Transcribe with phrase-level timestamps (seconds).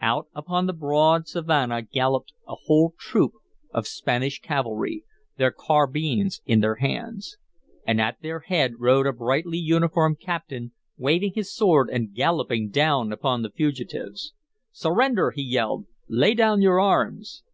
[0.00, 3.34] Out upon the broad savanna galloped a whole troop
[3.72, 5.04] of Spanish cavalry,
[5.36, 7.36] their carbines in their hands.
[7.86, 13.12] And at their head rode a brightly uniformed captain waving his sword and galloping down
[13.12, 14.34] upon the fugitives.
[14.72, 15.86] "Surrender!" he yelled.
[16.08, 17.44] "Lay down your arms."